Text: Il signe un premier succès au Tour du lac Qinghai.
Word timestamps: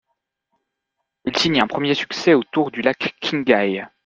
Il 1.25 1.37
signe 1.37 1.61
un 1.61 1.67
premier 1.67 1.93
succès 1.93 2.33
au 2.33 2.41
Tour 2.43 2.71
du 2.71 2.81
lac 2.81 3.13
Qinghai. 3.21 3.85